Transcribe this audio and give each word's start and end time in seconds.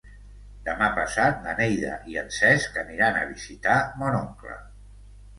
Demà 0.67 0.85
passat 0.93 1.35
na 1.47 1.51
Neida 1.59 1.91
i 2.13 2.17
en 2.21 2.31
Cesc 2.37 2.79
aniran 2.83 3.19
a 3.19 3.27
visitar 3.33 3.75
mon 4.01 4.17
oncle. 4.21 4.57